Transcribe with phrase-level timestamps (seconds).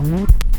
[0.00, 0.49] Música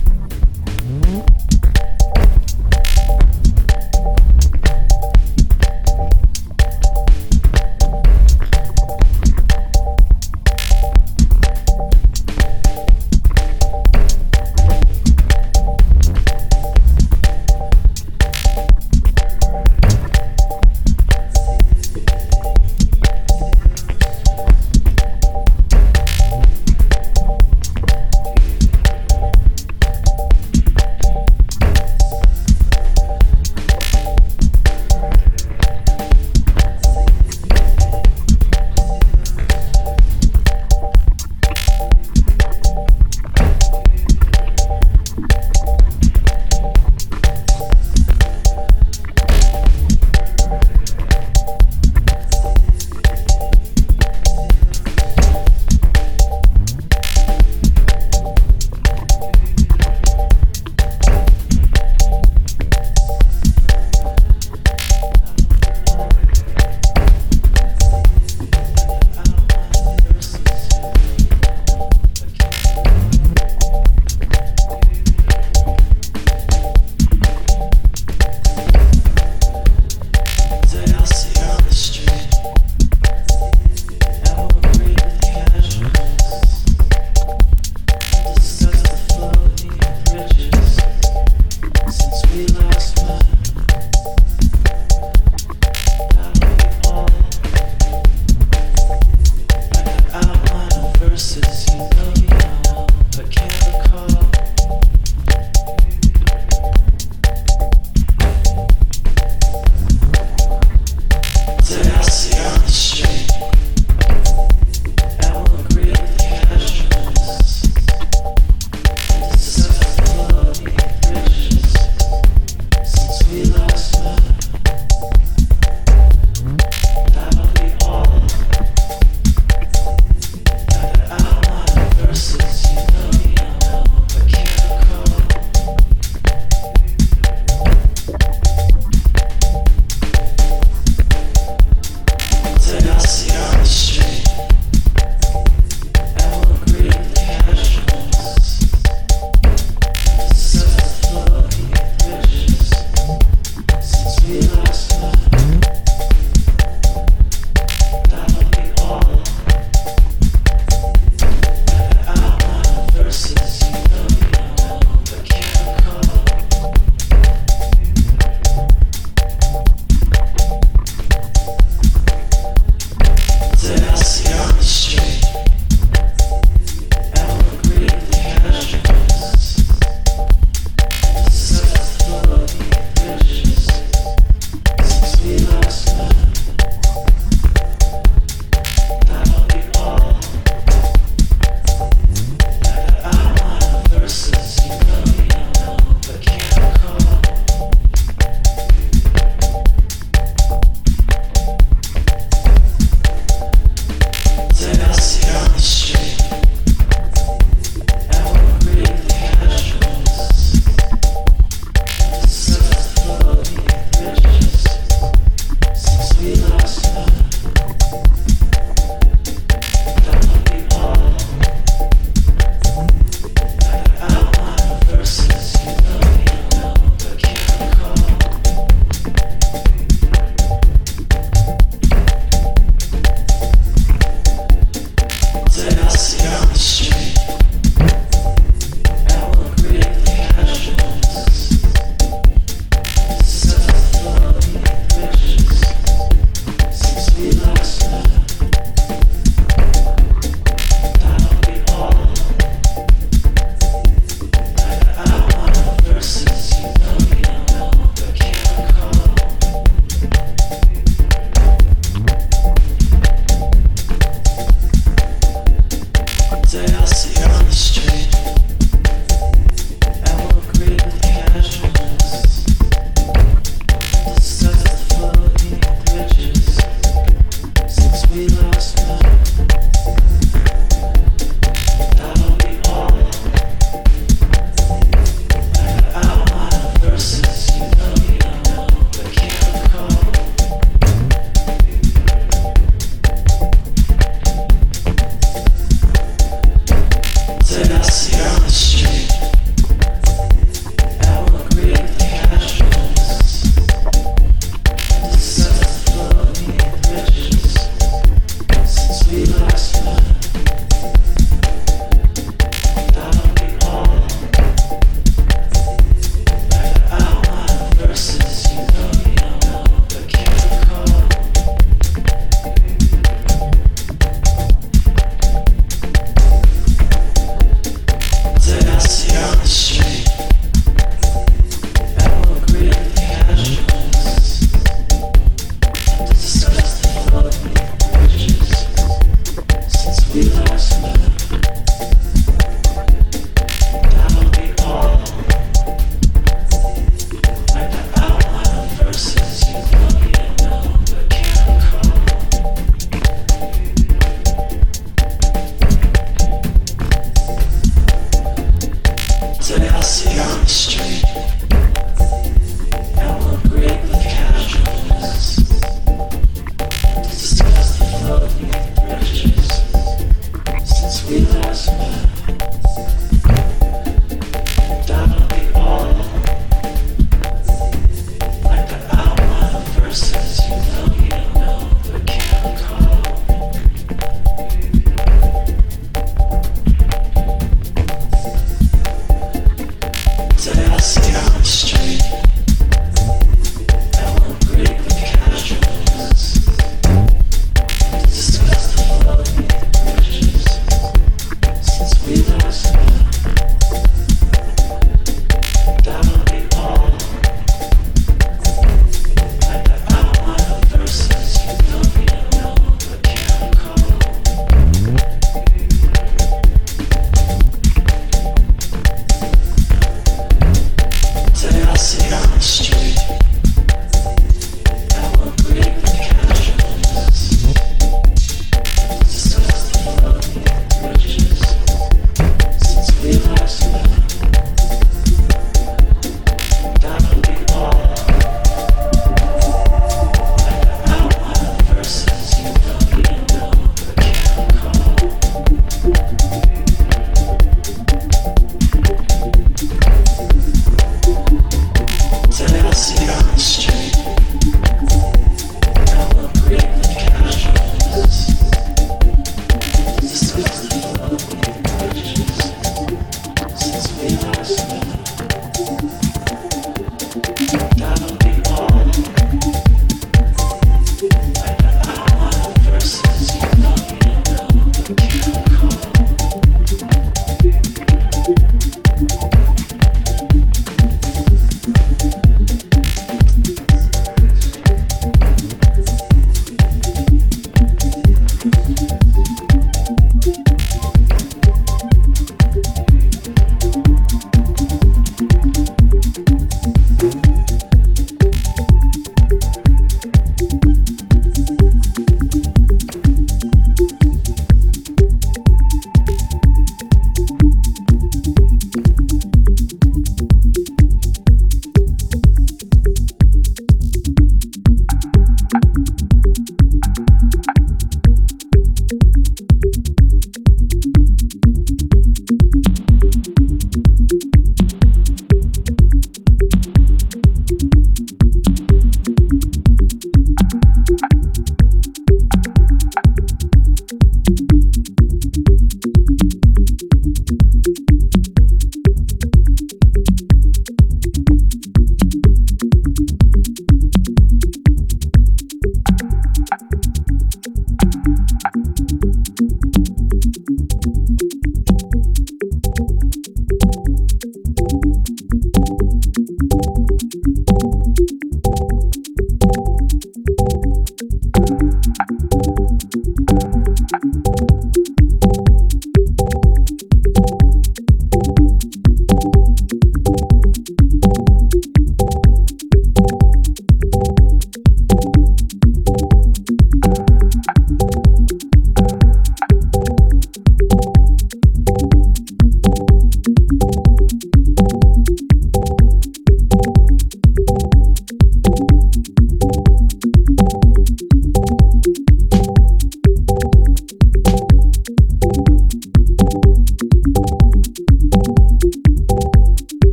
[359.41, 359.57] Since
[360.05, 361.40] we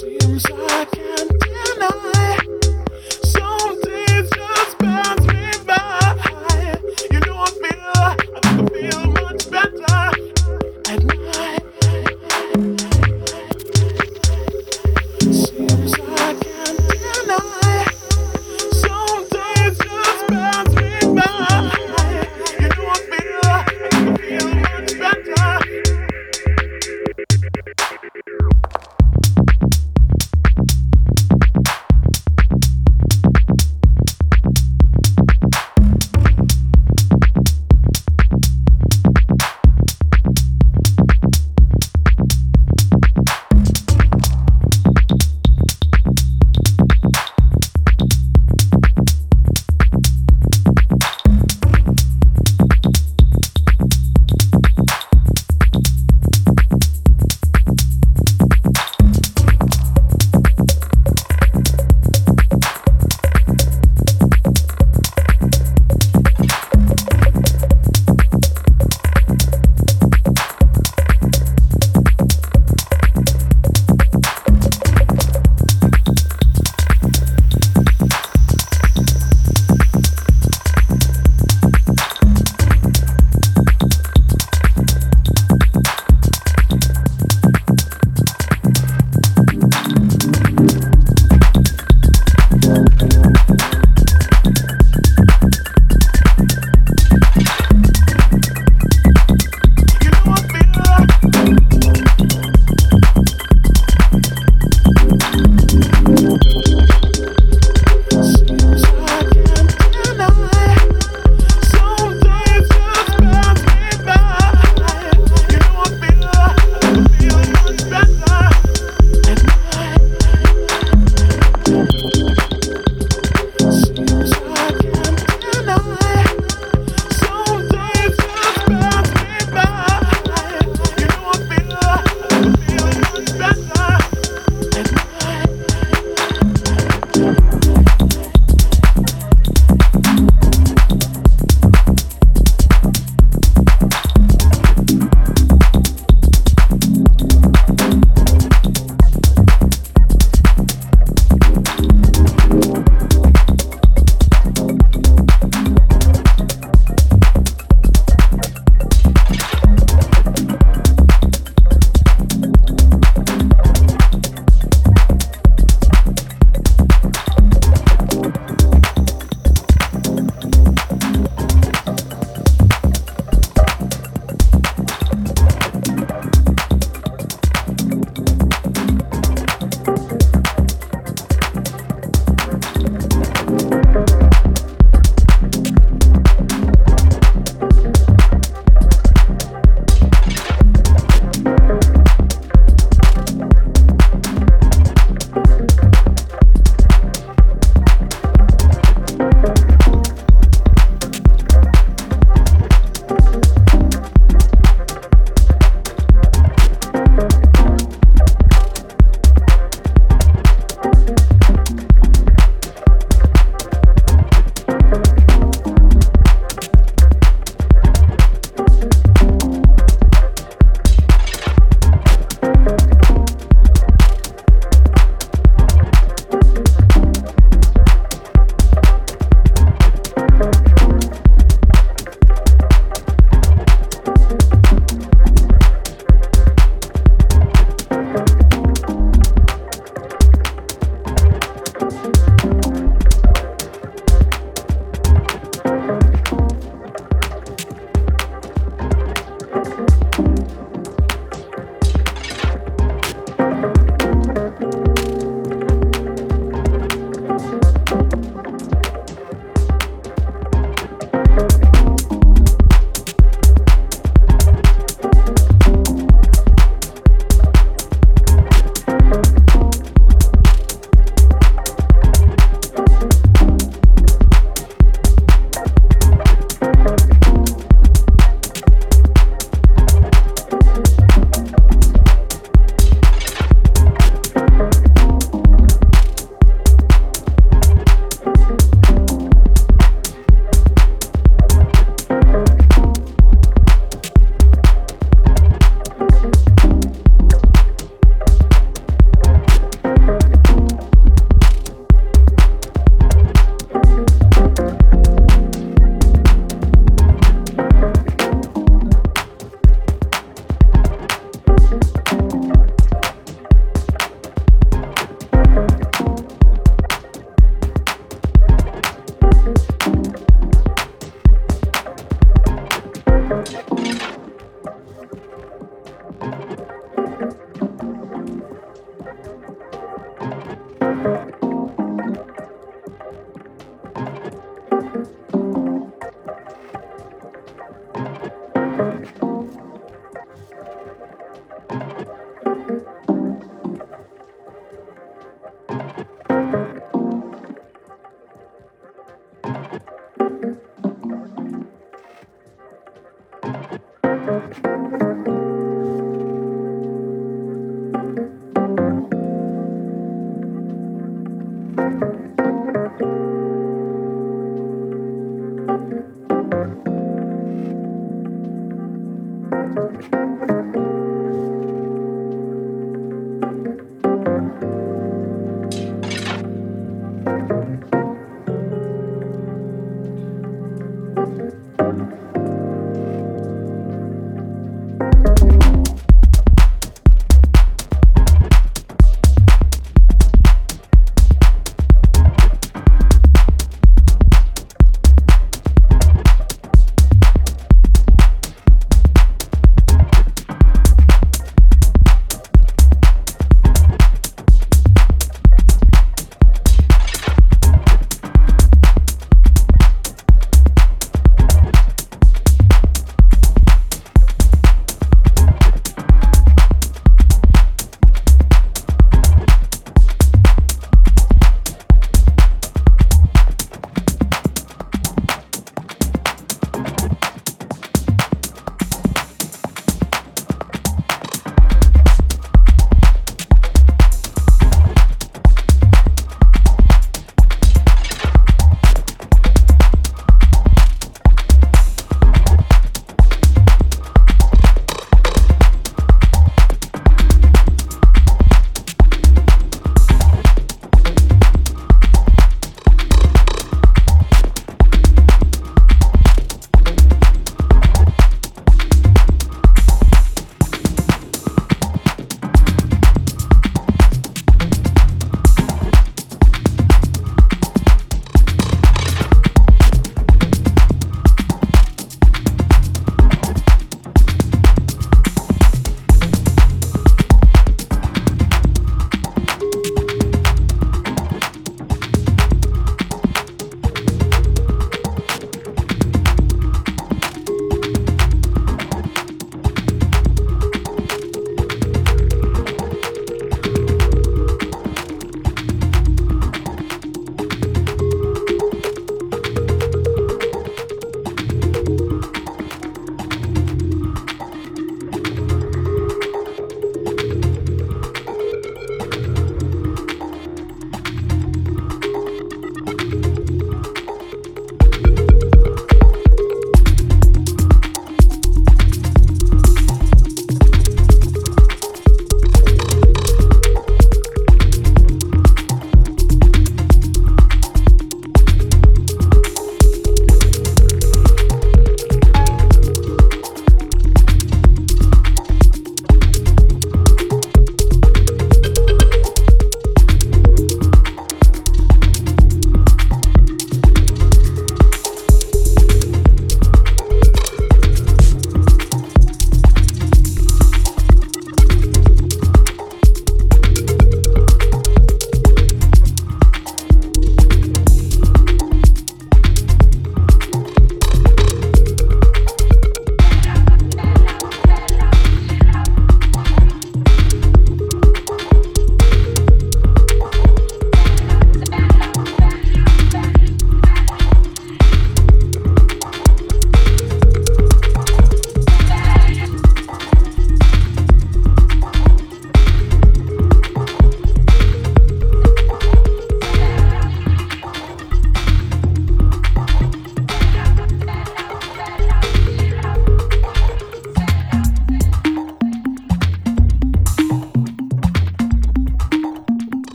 [0.00, 1.09] seems like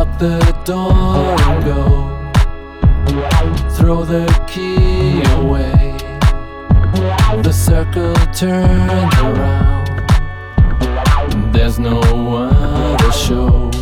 [0.00, 2.08] Lock the door and go.
[3.76, 5.94] Throw the key away.
[7.42, 9.90] The circle turns around.
[11.52, 13.79] There's no other show.